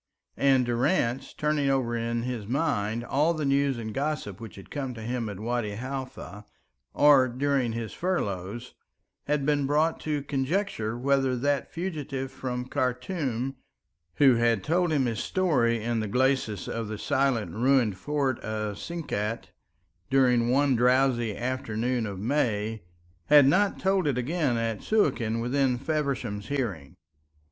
And 0.37 0.65
Durrance, 0.65 1.31
turning 1.31 1.69
over 1.69 1.95
in 1.95 2.23
his 2.23 2.47
mind 2.47 3.03
all 3.03 3.35
the 3.35 3.45
news 3.45 3.77
and 3.77 3.93
gossip 3.93 4.41
which 4.41 4.55
had 4.55 4.71
come 4.71 4.95
to 4.95 5.03
him 5.03 5.29
at 5.29 5.39
Wadi 5.39 5.75
Halfa 5.75 6.45
or 6.95 7.27
during 7.27 7.73
his 7.73 7.93
furloughs, 7.93 8.73
had 9.27 9.45
been 9.45 9.67
brought 9.67 9.99
to 9.99 10.23
conjecture 10.23 10.97
whether 10.97 11.35
that 11.37 11.71
fugitive 11.71 12.31
from 12.31 12.65
Khartum, 12.65 13.57
who 14.15 14.37
had 14.37 14.63
told 14.63 14.91
him 14.91 15.05
his 15.05 15.19
story 15.19 15.83
in 15.83 15.99
the 15.99 16.07
glacis 16.07 16.67
of 16.67 16.87
the 16.87 16.97
silent 16.97 17.51
ruined 17.51 17.95
fort 17.95 18.39
of 18.39 18.79
Sinkat 18.79 19.49
during 20.09 20.49
one 20.49 20.75
drowsy 20.75 21.37
afternoon 21.37 22.07
of 22.07 22.17
May, 22.19 22.81
had 23.27 23.45
not 23.45 23.77
told 23.79 24.07
it 24.07 24.17
again 24.17 24.57
at 24.57 24.81
Suakin 24.81 25.39
within 25.41 25.77
Feversham's 25.77 26.47
hearing. 26.47 26.95